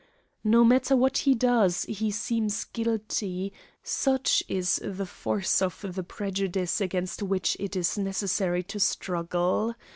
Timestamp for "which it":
7.21-7.75